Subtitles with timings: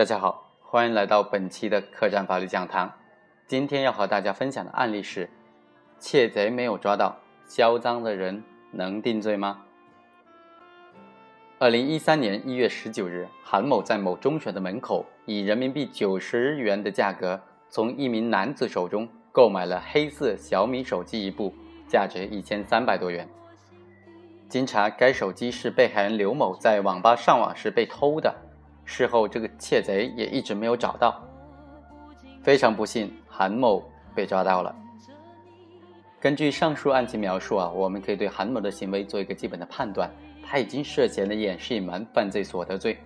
[0.00, 2.90] 大家好，欢迎来到本期的客栈法律讲堂。
[3.46, 5.28] 今天要和大家分享的案例是：
[5.98, 7.14] 窃贼没有抓到，
[7.46, 9.60] 嚣张的人能定罪吗？
[11.58, 17.38] 二零一三年一月十九日，韩某在某中学的门口，以人民币九十元的价格，
[17.68, 21.52] 从一名男子手中购买了黑色小米手机一部，
[21.86, 23.28] 价值一千三百多元。
[24.48, 28.34] 经查，该手机是被害人刘某在网吧上网时被偷的。
[28.92, 31.22] 事后，这个窃贼也一直没有找到。
[32.42, 34.74] 非常不幸，韩某被抓到了。
[36.20, 40.10] 根据上述案情描述啊，我们可以对韩某的行为做一个基本的判断，
[40.44, 42.98] 他已经涉嫌了掩饰隐瞒犯罪所得罪。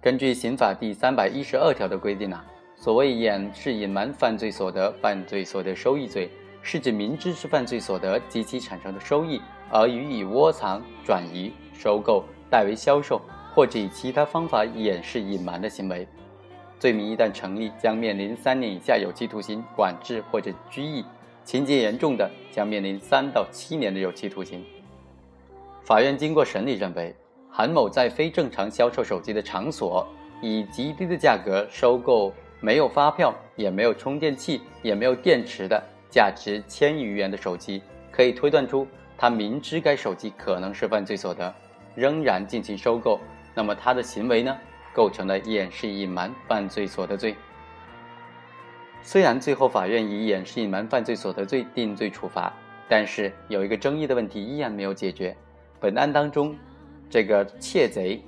[0.00, 6.30] 根据刑法第三百一十二条的规定啊，所谓掩饰隐瞒犯罪所得、犯罪所得收益罪，
[6.62, 13.20] 是指明知是犯罪所得及其产生的收益，而予以窝藏、转移、收购、代为销售。
[13.54, 16.06] 或者以其他方法掩饰隐瞒的行为，
[16.78, 21.04] 罪名一旦成立，将面临三年以下有期徒刑、管制或者拘役；
[21.44, 24.64] 情节严重的，将面临三到七年的有期徒刑。
[25.84, 27.14] 法院经过审理认为，
[27.50, 30.06] 韩某在非正常销售手机的场所，
[30.40, 37.82] 以极低的价格收购没有发票、也没有充电器、也没有电池的价值千余元的手机，
[38.12, 38.86] 可以推断出
[39.18, 41.52] 他明知该手机可能是犯罪所得，
[41.96, 43.18] 仍然进行收购。
[43.60, 44.56] 那么他的行为呢，
[44.90, 47.36] 构成了掩饰隐瞒犯罪所得罪。
[49.02, 52.50] 虽然最后法院以掩饰隐瞒犯罪所得罪定罪处罚，
[52.88, 55.36] 但是有一个争议的问题依然没有解决。
[55.78, 56.56] 本案当中，
[57.10, 58.22] 这个窃贼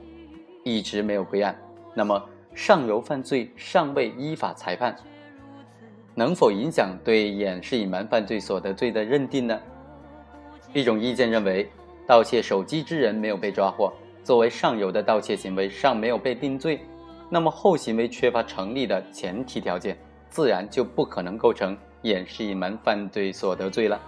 [0.65, 1.57] 一直没有归案。
[1.95, 2.23] 那么
[2.53, 4.95] 上游犯罪尚未依法裁判，
[6.15, 9.59] 能否影响对掩饰隐瞒犯罪所得罪的认定呢？
[10.75, 11.71] 一种意见认为，
[12.07, 13.91] 盗窃手机之人没有被抓获。
[14.25, 16.81] 作为上游的盗窃行为尚没有被定罪，
[17.29, 19.97] 那么后行为缺乏成立的前提条件，
[20.29, 24.01] 自然就不可能构成掩饰隐瞒犯罪所得罪了。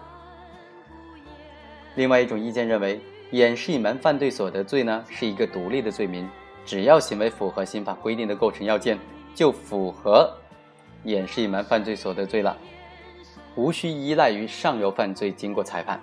[1.96, 6.28] 另外一种意见认为，掩饰隐瞒犯罪所得罪呢是一个独立的罪名，
[6.64, 8.98] 只要行为符合刑法规定的构成要件，
[9.34, 10.32] 就符合
[11.02, 12.56] 掩饰隐瞒犯罪所得罪了，
[13.56, 16.00] 无需依赖于上游犯罪经过裁判。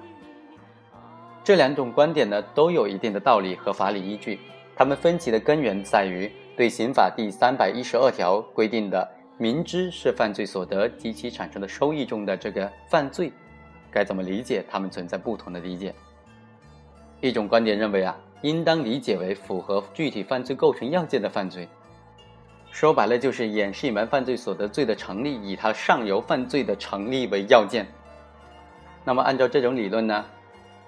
[1.44, 4.40] 这两种观点呢，都有一定的道理和法理依据。
[4.76, 9.08] 他们分歧的根源在于对刑法第三百一十二条规定的
[9.38, 13.32] 明知是犯罪所得及其产生的收益中的这个犯罪，
[13.92, 14.64] 该怎么理解？
[14.70, 15.94] 他们存在不同的理解。
[17.20, 21.68] 一种观点认为啊，应当理解为符合具体犯罪构成要件的犯罪。
[22.72, 27.86] 说白了，就是掩饰隐瞒犯罪所得罪的成立，以它上游犯罪的成立为要件。
[29.04, 30.26] 那么，按照这种理论呢？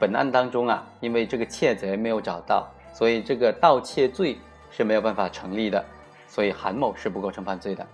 [0.03, 4.37] 本案当中啊，因为这个窃贼没有找到，所以这个盗窃罪
[4.69, 5.81] 是没有办法成立的，
[6.27, 7.87] 所以韩某是不构成犯罪的。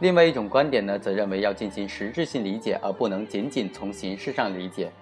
[0.00, 4.92] 另外一种观点呢，则认为要进行实质性理解，而不能仅仅从形式上理解。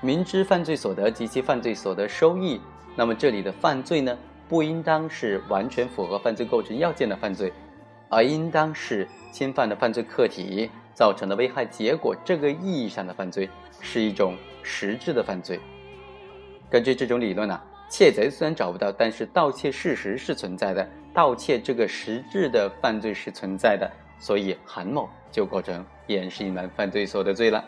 [0.00, 2.58] 明知犯罪所得及其犯罪所得收益，
[2.96, 4.16] 那么这里的犯罪呢，
[4.48, 7.52] 不应当是完全符合犯罪构成要件的犯罪，
[8.08, 13.48] 而应当是侵犯的犯罪客体造成的危害结果这个意义上的犯罪。
[13.84, 15.58] 是一种实质的犯罪。
[16.70, 17.60] 根据这种理论呢，
[17.90, 27.64] 窃贼虽然找不到，但是盗窃事实是存在的，盗窃这个实质的犯罪是存在的，所以韩某就构成掩饰隐瞒犯罪所得罪了。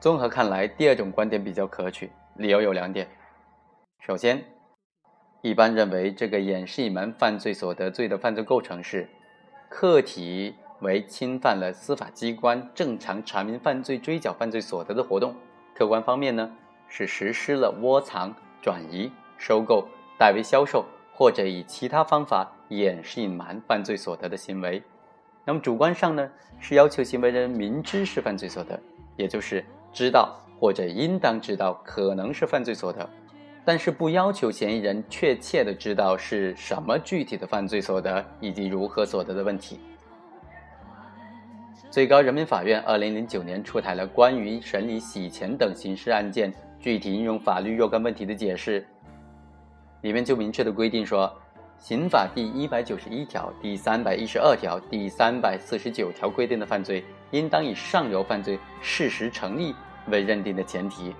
[0.00, 3.06] 综合看来，第二种观点比较可取，理由有两点。
[4.00, 4.44] 首先，
[5.42, 9.08] 一般认为这个掩饰隐瞒犯罪所得罪的犯罪构成是
[9.68, 10.56] 客体。
[10.80, 15.32] 为侵犯了司法机关正常查明犯罪、追缴犯罪所得的活动；
[15.74, 16.50] 客观方面呢，
[16.88, 19.86] 是实施了窝藏、转移、收购、
[20.18, 24.82] 代为销售或者以其他方法掩饰隐瞒犯罪所得的行为。
[25.44, 26.30] 那么主观上呢，
[26.60, 28.78] 是要求行为人明知是犯罪所得，
[29.16, 33.08] 也就是知道或者应当知道可能是犯罪所得，
[33.64, 39.80] 但是不要求嫌疑人确切的知道是什么具体的犯罪所得以及如何所得的问题。
[41.90, 48.86] 最高人民法院二零零九年出台了关于审理洗钱等刑事案件具体应用法律若干问题的解释，
[50.02, 51.34] 里面就明确的规定说，
[51.78, 59.74] 刑法第一百九十一条、第三百一十二条、第三百四十九条规定的犯罪，应当以上游犯罪事实成立
[60.08, 61.14] 为认定的前提，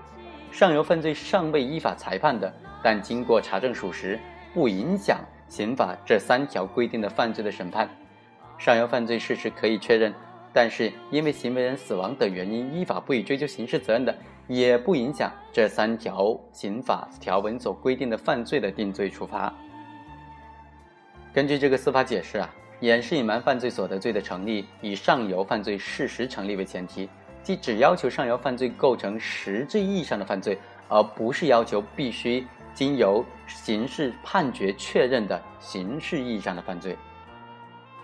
[0.53, 4.21] 上游犯罪尚未依法裁判的，但经过查证属实，
[4.53, 5.19] 不影响
[5.49, 7.89] 刑法这三条规定的犯罪的审判，
[8.59, 10.13] 上游犯罪事实可以确认。
[10.53, 14.17] 但是，因为行为人死亡等原因依法不予追究刑事责任的，
[14.47, 19.53] 也不影响这三条刑法条文所规定的犯罪的定罪处罚。
[21.33, 22.51] 根据这个司法解释啊，
[22.81, 27.09] 掩饰隐瞒犯罪所得罪的成立，以上游犯罪事实成立为前提，
[27.43, 30.59] 即只要求上游犯罪构成实质意义上的犯罪，
[30.89, 36.97] 而不是要求必须经由刑事判决确认的刑事意义上的犯罪。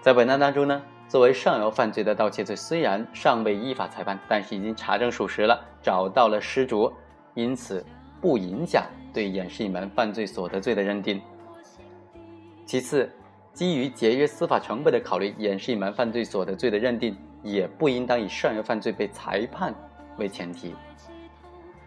[0.02, 6.92] 在本案当中呢，作为上游犯罪的盗窃罪虽然尚未依法裁判，但是已经查证属实了，找到了失主，
[7.34, 7.84] 因此
[8.20, 11.22] 不影响对掩饰隐瞒犯罪所得罪的认定。
[12.66, 13.08] 其次，
[13.52, 19.72] 基于节约司法成本的考虑，掩饰隐瞒犯罪所得罪的认定也不应当以上游犯罪被裁判
[20.16, 20.74] 为前提。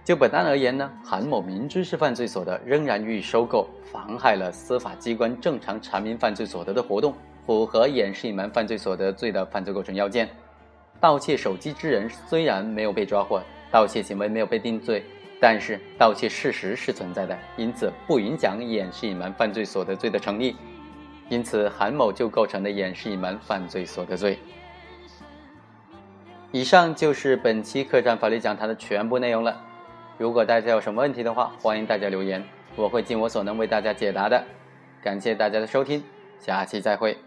[0.07, 7.13] 就本案而言呢，韩某明知是犯罪所得，仍然予以收购，妨害了司法机关正常查明犯罪所得的活动，
[7.45, 10.29] 符合掩饰隐瞒犯罪所得罪的犯罪构成要件。
[11.01, 15.03] 盗窃手机之人虽然没有被抓获，盗窃行为没有被定罪。
[15.41, 20.55] 但是盗窃事实是存在的，因此不影响掩饰隐瞒犯罪所得罪的成立，
[21.27, 24.39] 因此韩某就构成了掩饰隐瞒犯罪所得罪。
[26.53, 29.65] 以上就是本期客栈法律讲坛的全部内容了。
[30.17, 32.43] 如果大家有什么问题的话，欢迎大家留言，
[32.75, 34.43] 我会尽我所能为大家解答的。
[35.03, 36.03] 感谢大家的收听，
[36.39, 37.26] 下期再会。